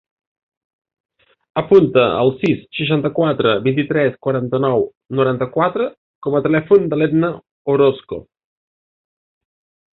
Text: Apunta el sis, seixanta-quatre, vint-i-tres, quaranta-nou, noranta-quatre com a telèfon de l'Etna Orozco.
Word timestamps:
Apunta 1.61 2.05
el 2.21 2.31
sis, 2.43 2.63
seixanta-quatre, 2.79 3.53
vint-i-tres, 3.69 4.17
quaranta-nou, 4.29 4.87
noranta-quatre 5.21 5.89
com 6.29 6.39
a 6.41 6.45
telèfon 6.49 6.91
de 6.95 7.03
l'Etna 7.03 7.33
Orozco. 7.77 8.23